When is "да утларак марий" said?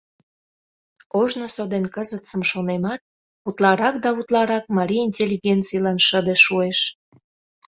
4.03-5.03